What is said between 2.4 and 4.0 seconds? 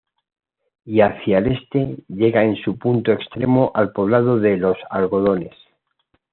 en su punto extremo al